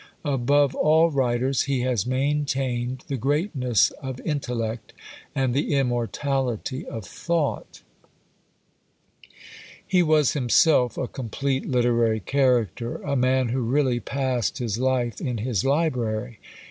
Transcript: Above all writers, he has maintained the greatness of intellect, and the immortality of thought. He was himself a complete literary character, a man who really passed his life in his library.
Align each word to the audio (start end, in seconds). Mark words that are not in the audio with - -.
Above 0.25 0.73
all 0.73 1.11
writers, 1.11 1.61
he 1.69 1.81
has 1.81 2.07
maintained 2.07 3.03
the 3.07 3.17
greatness 3.17 3.91
of 4.01 4.19
intellect, 4.21 4.93
and 5.35 5.53
the 5.53 5.75
immortality 5.75 6.83
of 6.87 7.05
thought. 7.05 7.83
He 9.85 10.01
was 10.01 10.33
himself 10.33 10.97
a 10.97 11.07
complete 11.07 11.67
literary 11.69 12.19
character, 12.19 12.95
a 13.03 13.15
man 13.15 13.49
who 13.49 13.61
really 13.61 13.99
passed 13.99 14.57
his 14.57 14.79
life 14.79 15.21
in 15.21 15.37
his 15.37 15.63
library. 15.63 16.39